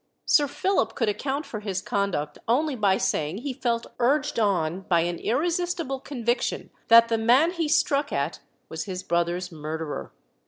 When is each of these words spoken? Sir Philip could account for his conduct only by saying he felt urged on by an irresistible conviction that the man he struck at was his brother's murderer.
Sir 0.25 0.47
Philip 0.47 0.95
could 0.95 1.09
account 1.09 1.45
for 1.45 1.59
his 1.59 1.79
conduct 1.79 2.39
only 2.47 2.75
by 2.75 2.97
saying 2.97 3.37
he 3.37 3.53
felt 3.53 3.85
urged 3.99 4.39
on 4.39 4.79
by 4.81 5.01
an 5.01 5.19
irresistible 5.19 5.99
conviction 5.99 6.71
that 6.87 7.07
the 7.07 7.19
man 7.19 7.51
he 7.51 7.67
struck 7.69 8.11
at 8.11 8.39
was 8.67 8.85
his 8.85 9.03
brother's 9.03 9.51
murderer. 9.51 10.11